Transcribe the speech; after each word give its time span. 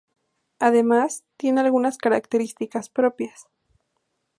Además, 0.57 1.25
tiene 1.37 1.61
algunas 1.61 1.99
características 1.99 2.89
propias. 2.89 3.45